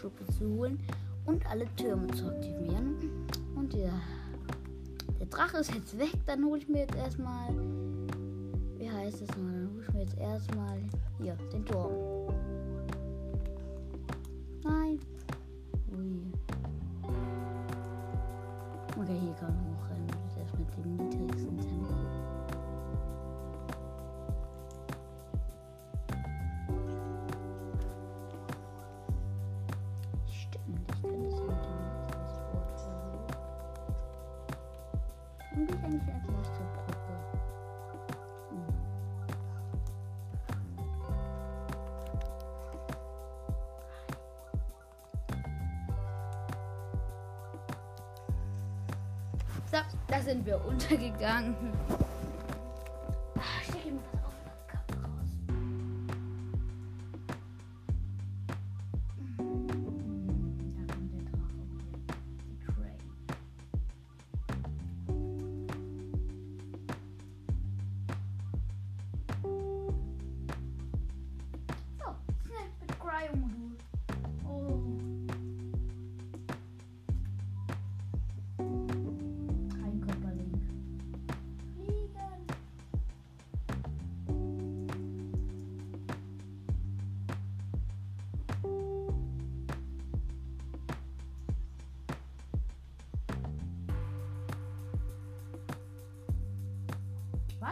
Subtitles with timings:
[0.00, 0.78] Schuppe zu holen
[1.26, 2.96] und alle Türme zu aktivieren.
[3.54, 3.92] Und der,
[5.18, 6.12] der Drache ist jetzt weg.
[6.26, 7.50] Dann hole ich mir jetzt erstmal.
[8.78, 9.36] Wie heißt es noch?
[9.36, 10.78] Dann hole ich mir jetzt erstmal
[11.20, 12.09] hier den Turm.
[51.20, 51.54] Gang.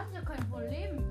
[0.09, 0.13] Was?
[0.13, 1.08] Ja kein Problem.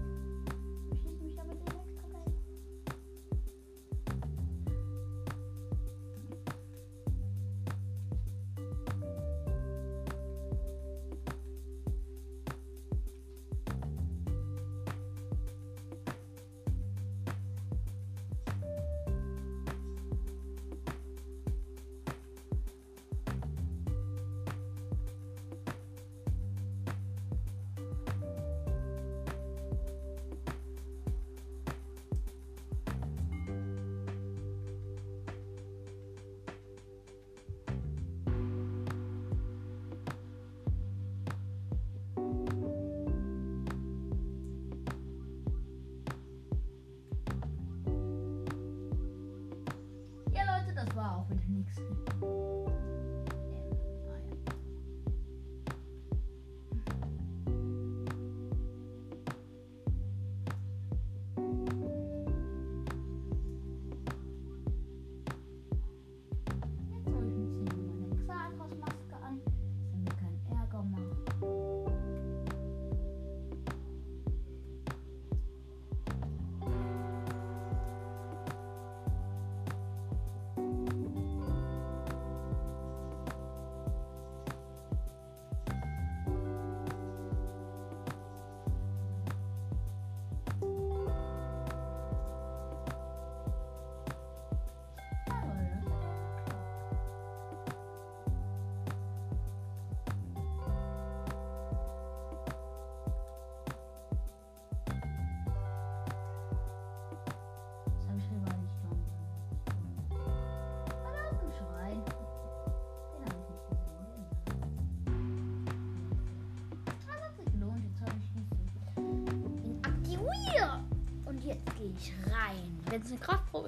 [51.30, 52.37] Das war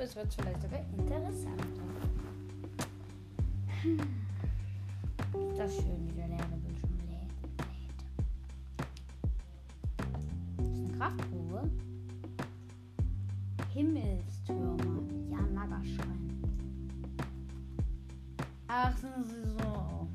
[0.01, 1.83] ist, wird es vielleicht sogar interessanter.
[3.83, 3.99] Hm.
[5.51, 7.31] Ist das schön, wie der Lernebildschirm lädt.
[10.59, 10.71] lädt.
[10.71, 11.71] Ist eine Kraftprobe.
[13.73, 15.03] Himmelstürmer.
[15.31, 16.43] Ja, Nagaschrein.
[18.69, 20.09] Ach, sind sie so.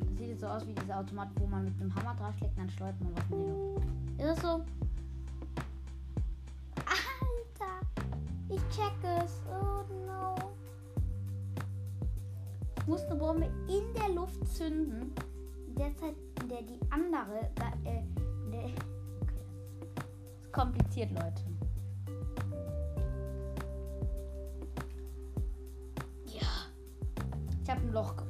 [0.00, 2.60] Das sieht jetzt so aus wie dieser Automat, wo man mit einem Hammer draufschlägt und
[2.60, 3.88] dann schleudert man was in die Luft.
[4.18, 4.64] Ist das so?
[8.78, 9.42] Check es.
[9.50, 10.36] Oh no.
[12.78, 15.12] Ich muss eine Bombe in der Luft zünden.
[15.66, 17.50] In der Zeit, in der die andere.
[17.56, 18.02] Da, äh,
[18.52, 18.74] der, okay.
[19.96, 21.42] Das ist kompliziert, Leute.
[26.26, 26.48] Ja.
[27.62, 28.27] Ich habe ein Loch gemacht.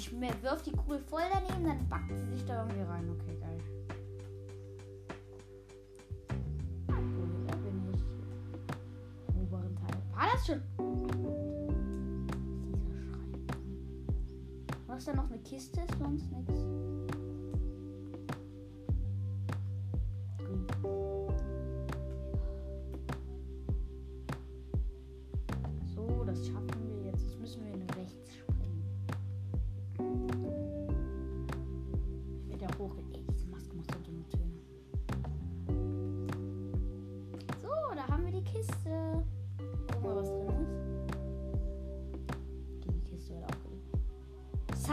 [0.00, 3.06] Ich wirf die Kugel voll daneben, dann backt sie sich da irgendwie rein.
[3.10, 3.49] Okay, geil.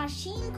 [0.07, 0.54] Sashin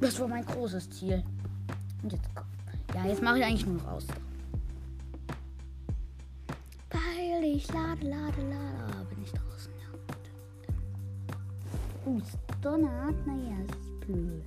[0.00, 1.22] Das war mein großes Ziel.
[2.02, 2.28] Und jetzt,
[2.94, 4.16] ja, jetzt mache ich eigentlich nur noch Ausdauer.
[6.90, 8.92] Weil ich lade, lade, lade.
[8.92, 9.88] Ah, bin ich draußen, ja.
[12.06, 13.26] Uh, es donnert.
[13.26, 14.42] Naja, es ist blöd.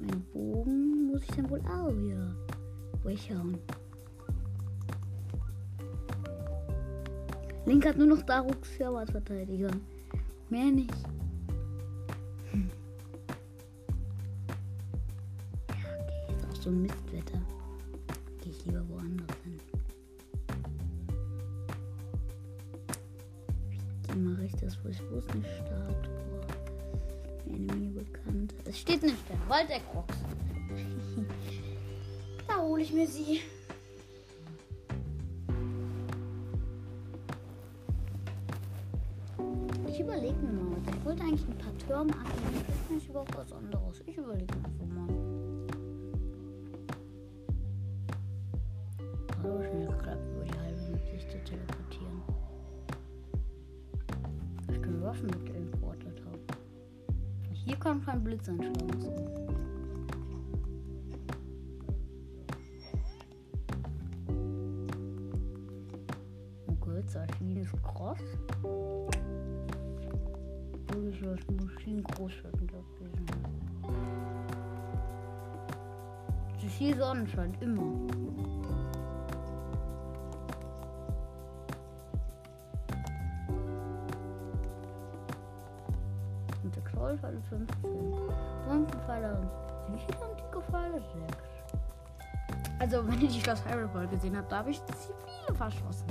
[0.00, 2.34] Mein Bogen muss ich dann wohl auch wieder
[3.02, 3.58] durchhauen.
[7.66, 9.70] Link hat nur noch Darux für als Verteidiger.
[10.48, 10.94] Mehr nicht.
[16.70, 17.40] So ein Mistwetter.
[18.40, 19.60] Gehe ich lieber woanders hin.
[24.12, 24.78] Wie mache ich das?
[24.84, 26.40] Wo ist, wo ist eine Statue?
[27.46, 28.54] Eine mir bekannt.
[28.66, 30.16] Es steht nicht der Wald der Crocs.
[32.46, 33.40] da hole ich mir sie.
[39.88, 40.78] Ich überlege mir mal.
[40.86, 42.64] Ich wollte eigentlich ein paar Türme abnehmen.
[42.84, 44.02] Ich nicht über was anderes.
[44.06, 44.89] Ich überlege mir einfach
[58.44, 59.00] kann kein Blitz einschlagen.
[59.00, 59.10] So.
[66.68, 68.18] Okay, Zaschin ist krass.
[70.88, 72.66] Wirklich was Maschinen groß werden,
[76.56, 76.60] ich.
[76.60, 78.59] Zu viel Sonnenschein, immer.
[87.10, 87.66] Und Knollpfeile 15.
[88.68, 89.36] Bombenpfeile.
[89.88, 91.00] Wie viele antike Pfeile?
[91.00, 91.10] 6.
[92.78, 94.80] Also, wenn ihr die Schloss Hyrule gesehen habt, da habe ich
[95.44, 96.06] viele verschossen.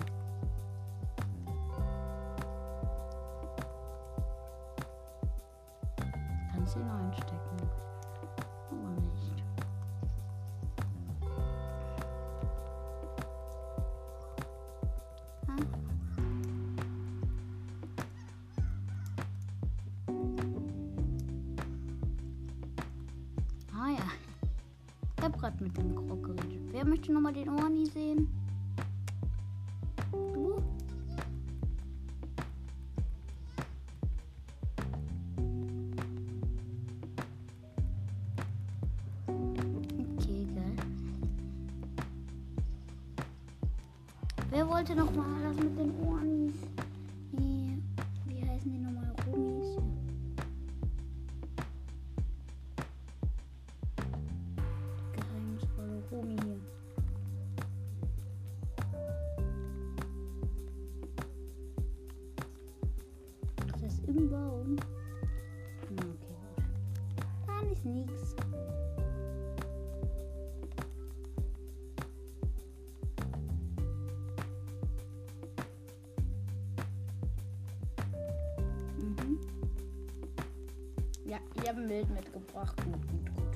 [81.90, 82.76] Bild mitgebracht.
[82.86, 83.49] Gut, gut, gut.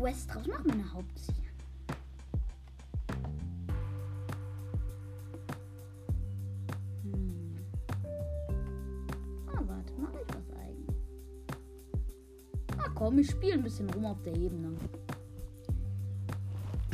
[0.00, 0.46] Quest draus.
[0.46, 1.34] Machen wir eine Hauptziel.
[7.02, 7.56] Hm.
[9.48, 10.86] Ah, warte, mach ich was eigen.
[12.78, 14.74] Ah, komm, ich spiele ein bisschen rum auf der Ebene.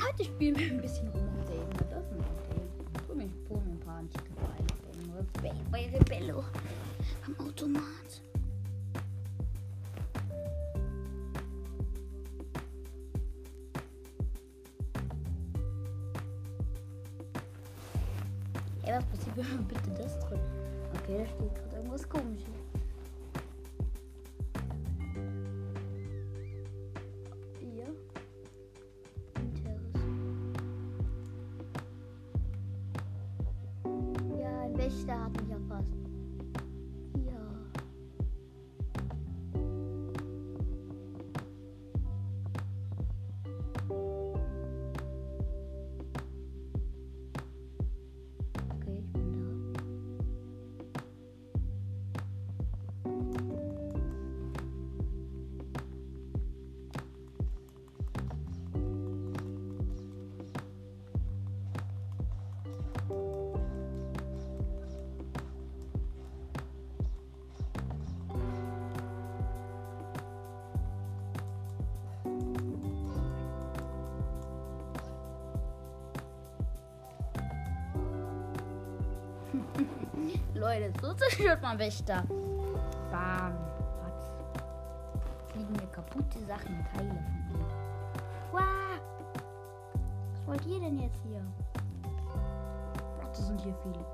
[0.03, 1.87] Heute spielen wir ein bisschen rum auf der Ebene.
[1.89, 2.61] Das ist ein okay.
[3.07, 5.65] Tu mich, hol mir ein paar antike Pfeile.
[5.71, 6.43] Bei Rebello.
[7.25, 8.21] Am Automat.
[80.79, 82.23] Leute, so zerstört man Wächter.
[83.11, 83.57] Bam.
[84.03, 84.31] Was?
[85.53, 87.65] Fliegen mir kaputte Sachen, Teile von ihm.
[88.53, 88.61] Wow.
[90.33, 91.41] Was wollt ihr denn jetzt hier?
[93.23, 94.05] Das sind hier viele.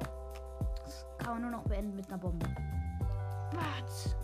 [0.84, 2.46] Das kann man nur noch beenden mit einer Bombe.
[3.52, 4.16] Was?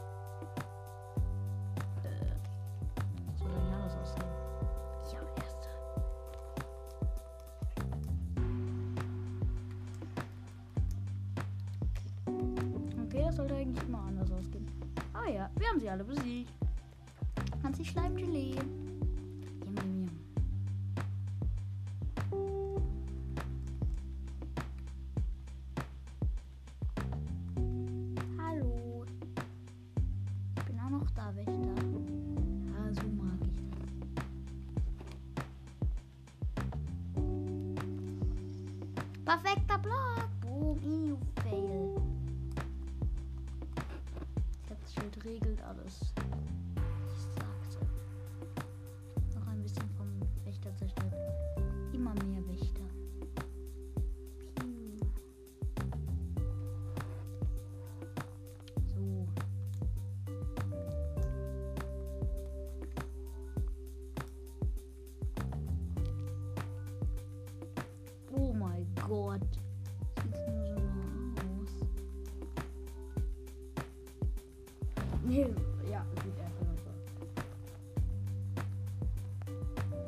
[75.28, 75.46] Nee,
[75.90, 77.04] ja, sieht einfach so aus.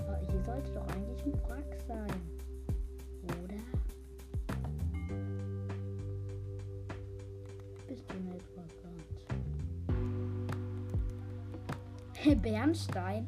[0.08, 2.22] Aber hier sollte doch eigentlich ein Wrack sein.
[3.24, 3.60] Oder?
[7.86, 8.80] Bist du nicht verkannt?
[12.42, 13.26] Bernstein.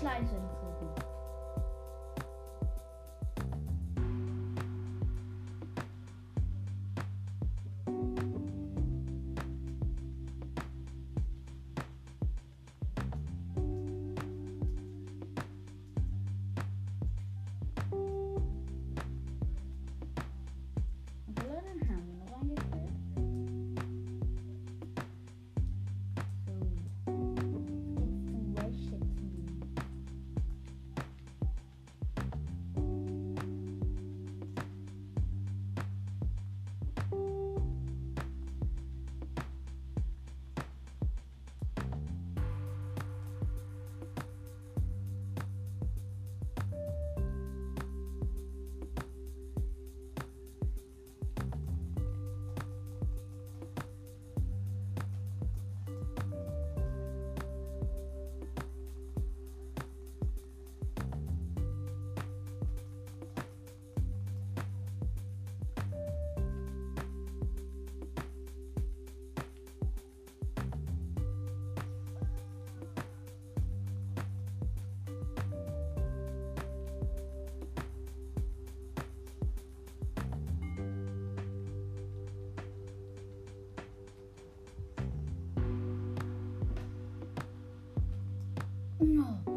[0.00, 0.47] Immer
[89.08, 89.47] No.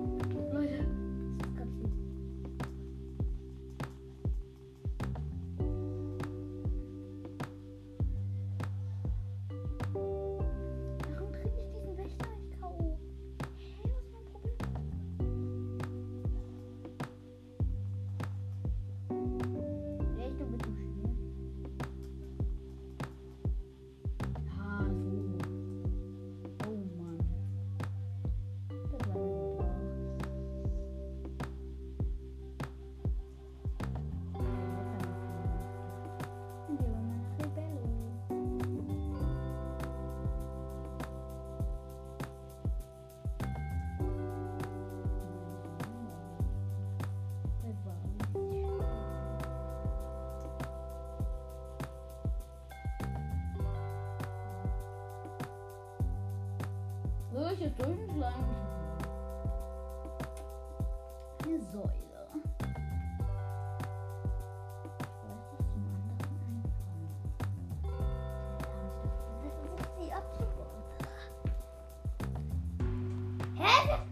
[73.61, 74.10] Her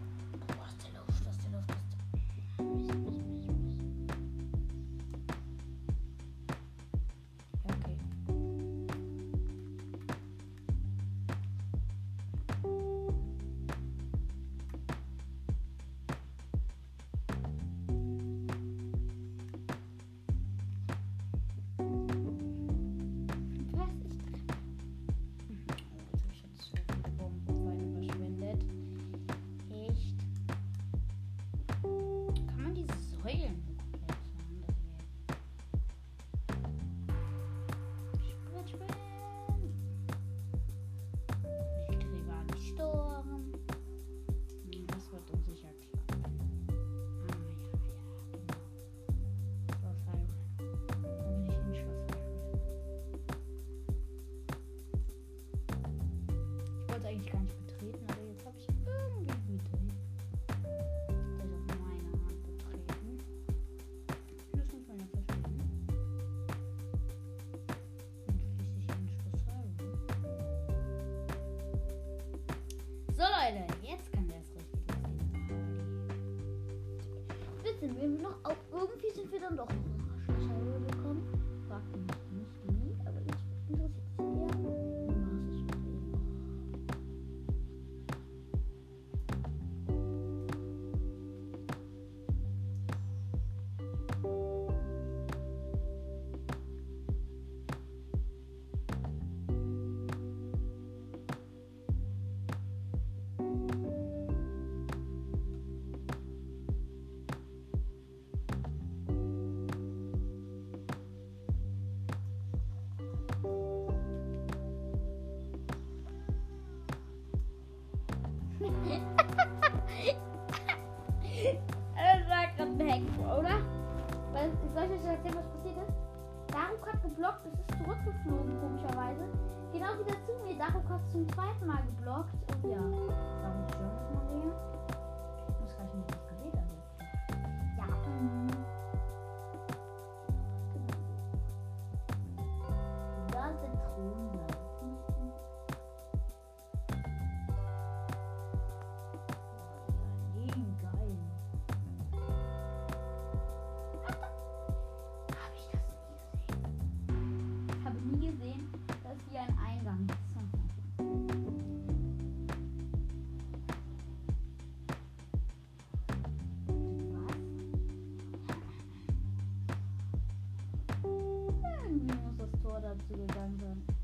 [173.10, 173.99] 这个单子。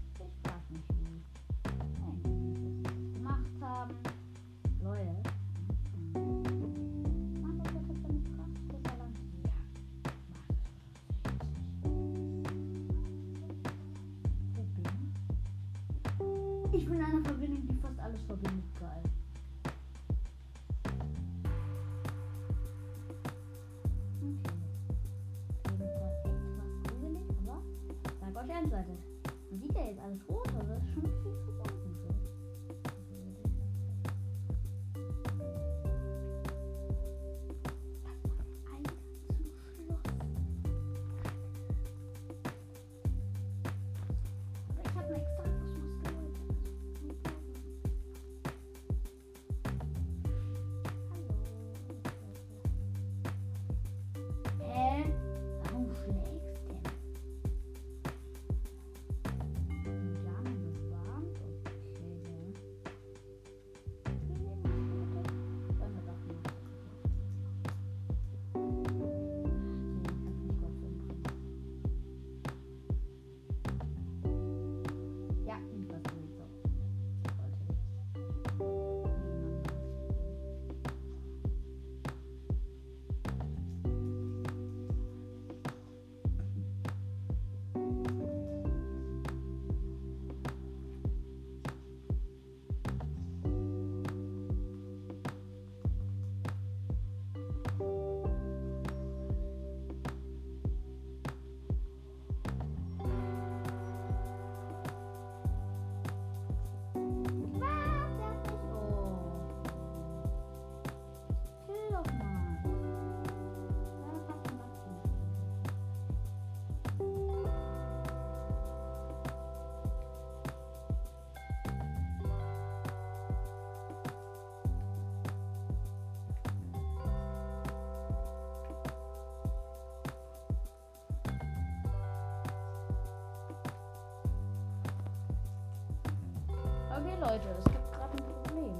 [137.36, 138.72] Leute, es gibt gerade ein Problem.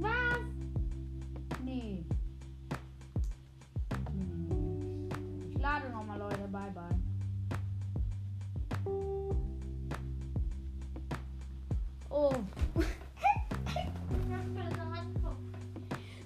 [0.00, 0.40] Was?
[1.64, 2.04] Nee.
[4.10, 5.08] Hm.
[5.50, 6.48] Ich lade nochmal, Leute.
[6.48, 6.98] Bye, bye.
[12.10, 12.34] Oh.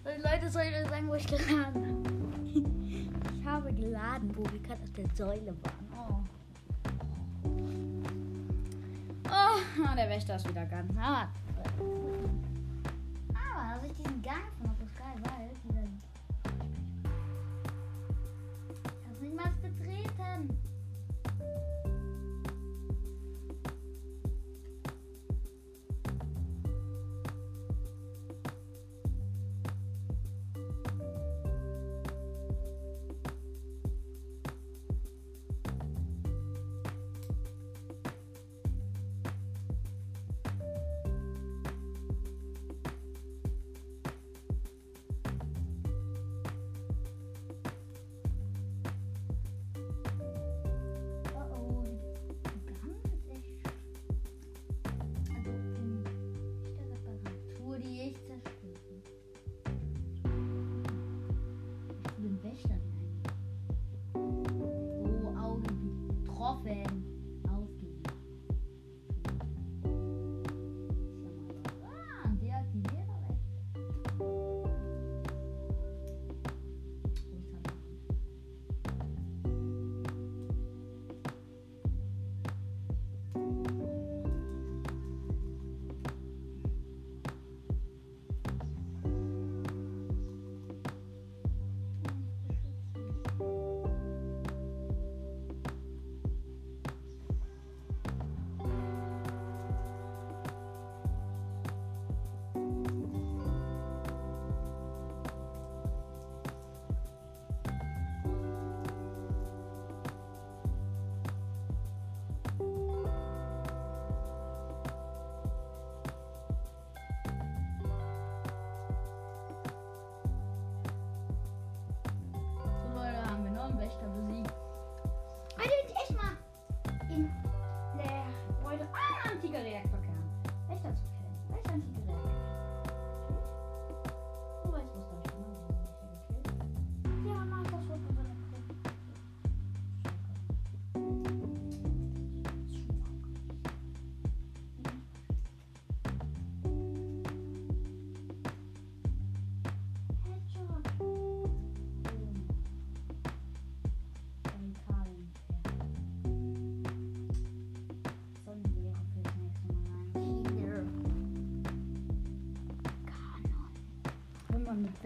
[0.05, 2.16] Leute, soll ich euch sagen, wo ich gerade bin?
[3.77, 5.87] einen Laden, wo wir gerade auf der Säule waren.
[5.99, 6.23] Oh.
[9.29, 11.29] oh, der Wächter ist wieder ganz hart.
[13.35, 15.83] Ah, Aber, dass ich diesen Gang von der Sky weiß, dieser.
[19.05, 20.66] Kannst nicht mal betreten.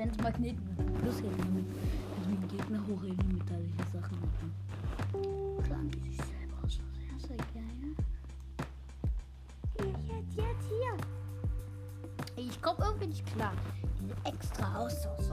[0.01, 1.67] Wenn es Magneten plus damit,
[2.17, 5.63] also mit Gegner hochheben mit solche Sachen machen.
[5.67, 6.81] Schlagen die sich selber aus.
[7.13, 7.95] Das ist ja geil.
[9.77, 12.45] Hier, jetzt, jetzt, hier.
[12.47, 13.53] Ich komme irgendwie nicht klar.
[14.01, 15.27] Diese extra Austausch.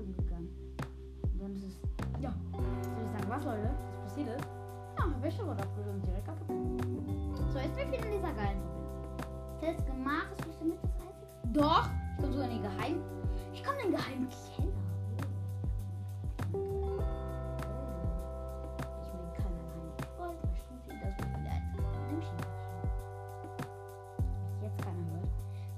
[0.00, 0.48] Deckung gegangen.
[1.32, 1.78] Und dann ist es.
[2.20, 2.34] Ja.
[2.52, 2.62] Soll
[3.04, 3.70] ich sagen, was, Leute?
[3.70, 4.48] Was passiert ist?
[4.98, 6.46] Ja, Wächter wurde abgeschlossen, direkt kaputt.
[7.52, 9.60] So, jetzt bin ich in dieser geilen Verbindung.
[9.60, 11.52] Test gemacht, ist bestimmt nicht das einzige.
[11.52, 13.02] Doch, ich komme sogar in den geheimen.
[13.52, 14.70] Ich komme in den geheimen Keller.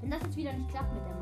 [0.03, 0.19] Das?
[0.19, 1.22] Das jetzt wieder nicht klappt mit der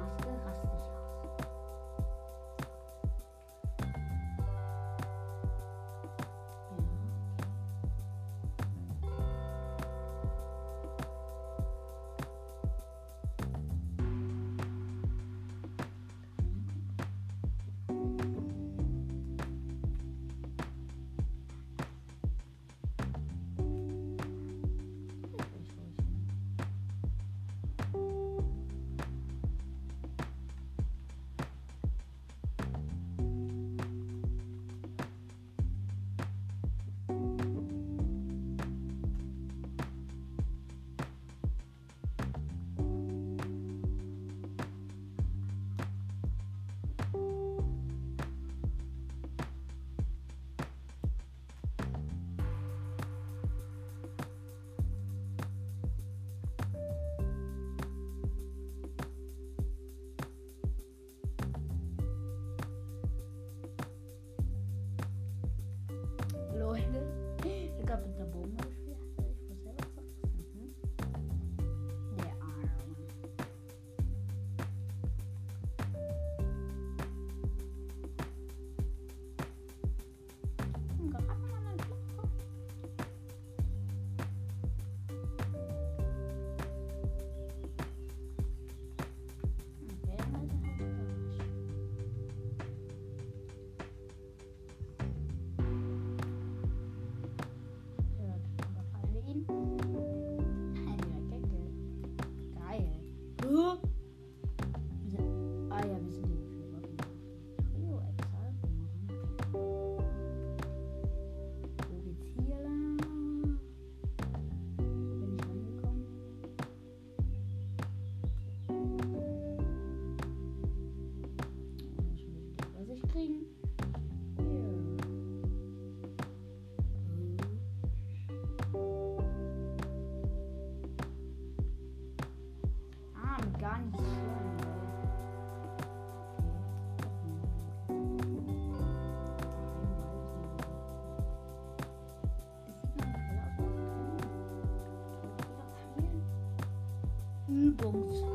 [147.81, 148.30] 工资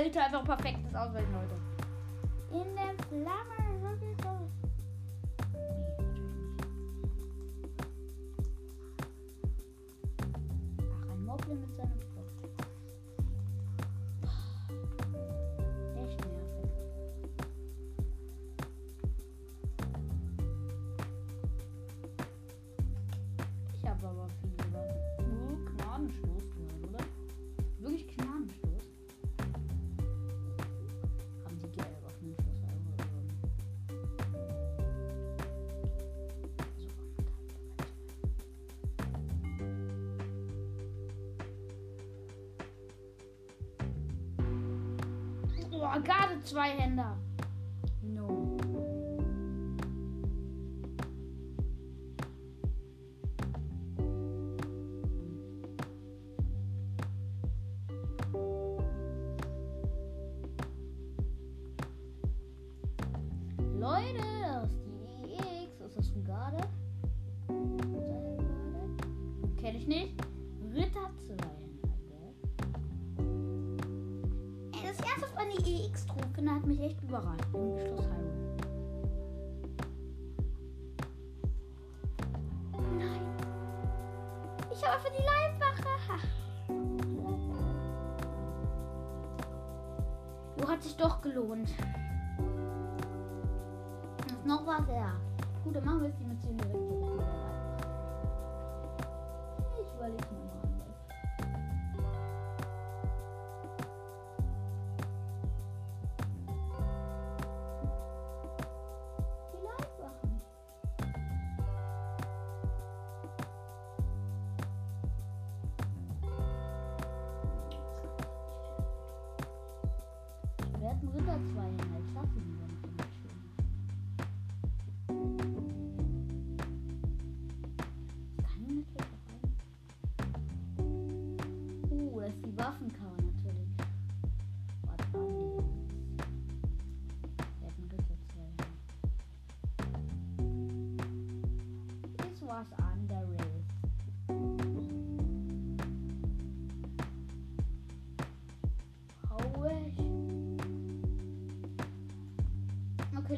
[0.00, 1.59] Alter, einfach perfektes Ausweichen, Leute.
[45.92, 47.09] Oh, Garde zwei Hände.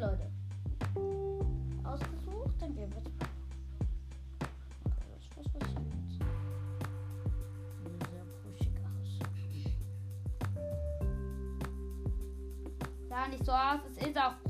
[0.03, 0.29] Leute.
[1.85, 3.03] Ausgesucht, dann gehen wir
[13.29, 13.79] nicht so aus.
[13.91, 14.42] Es ist auch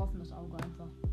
[0.00, 1.09] getroffen, das Auge einfach.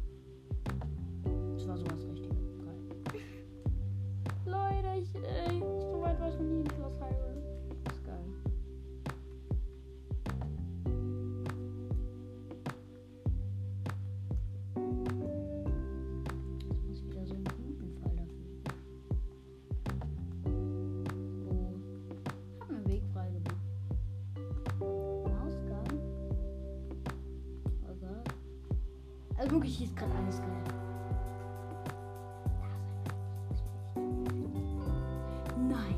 [29.68, 30.64] Okay, hier ist gerade alles geil.
[35.58, 35.96] Nein.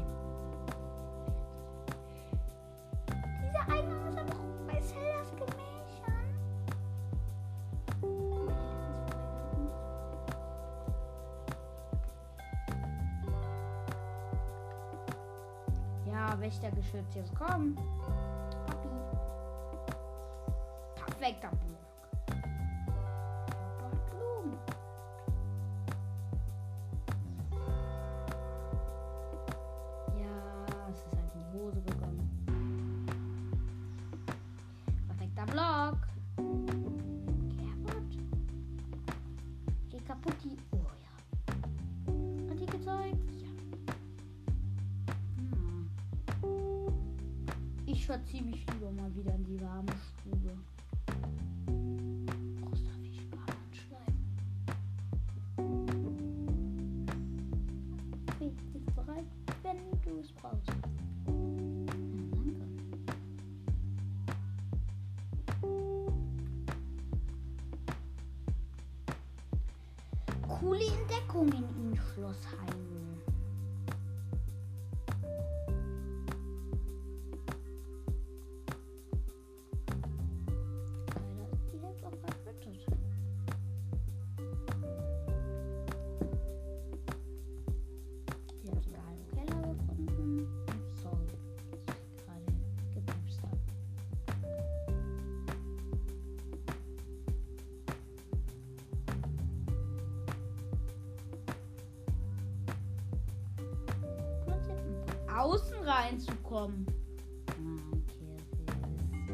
[3.43, 6.29] Dieser Eingang ist aber auch bei Sellers Gemächern.
[16.07, 17.75] Ja, Wächtergeschütz, jetzt komm.
[18.65, 18.89] Papi.
[20.95, 21.58] Perfekt.
[48.19, 50.57] da ziehe mich lieber mal wieder in die warme Stube.
[70.59, 72.78] coole Entdeckungen in Schloss Heim.
[105.89, 106.85] reinzukommen.
[107.49, 109.33] Ah, okay, okay.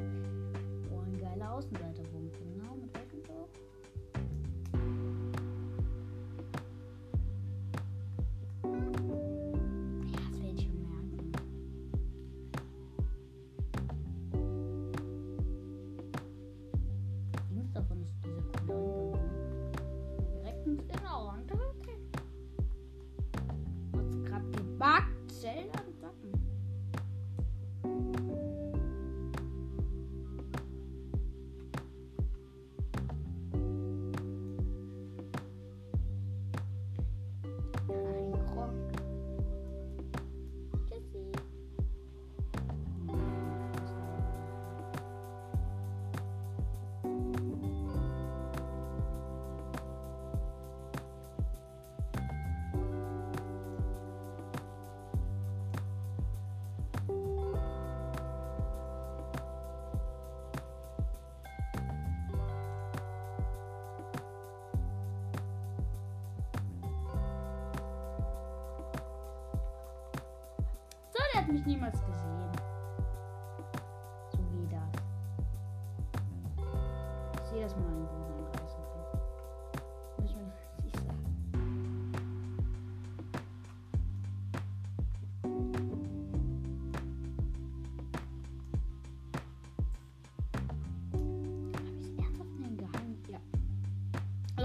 [0.91, 2.55] Oh, ein geiler Außenseiterbunker.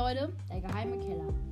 [0.01, 1.49] Leute, der geheime Keller.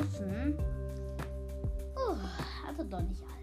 [0.00, 0.58] laufen.
[1.96, 2.16] Uh,
[2.66, 3.39] also doch nicht alles.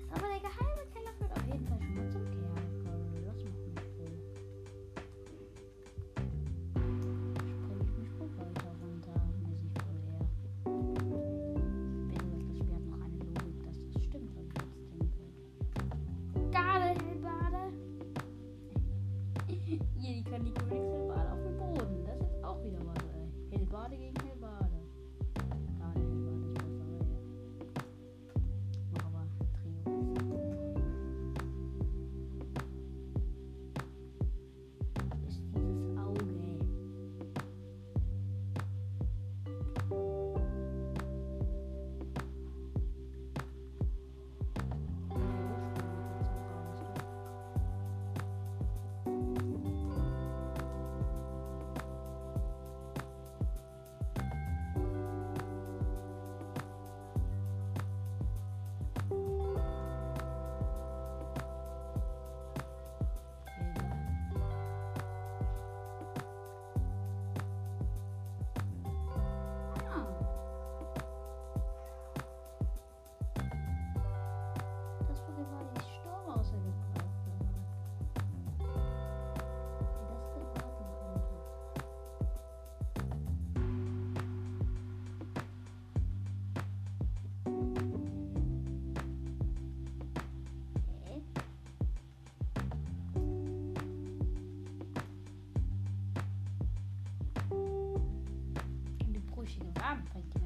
[99.87, 100.36] Там пойдем.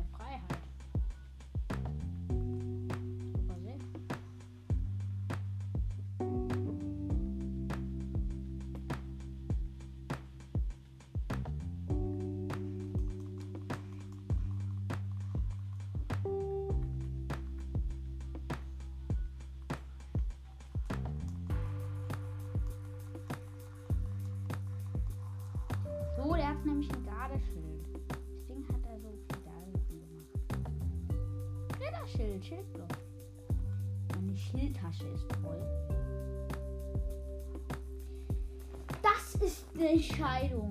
[32.52, 32.90] Schildblock.
[34.14, 35.62] Meine Schildtasche ist voll.
[39.02, 40.71] Das ist eine Entscheidung.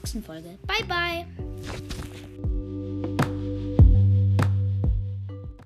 [0.00, 0.58] nächsten Folge.
[0.66, 1.26] Bye, bye.